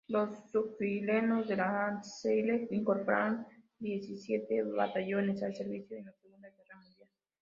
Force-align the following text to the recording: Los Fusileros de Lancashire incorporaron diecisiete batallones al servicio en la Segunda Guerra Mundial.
Los 0.07 0.31
Fusileros 0.51 1.47
de 1.47 1.57
Lancashire 1.57 2.67
incorporaron 2.71 3.45
diecisiete 3.77 4.63
batallones 4.63 5.43
al 5.43 5.53
servicio 5.55 5.95
en 5.95 6.05
la 6.07 6.13
Segunda 6.13 6.49
Guerra 6.49 6.79
Mundial. 6.81 7.09